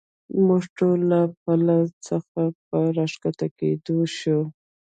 موږ 0.45 0.63
ټول 0.77 0.97
له 1.11 1.21
پله 1.43 1.75
څخه 2.07 2.41
په 2.67 2.79
را 2.97 3.05
کښته 3.21 3.47
کېدو 3.57 3.97
شو. 4.17 4.39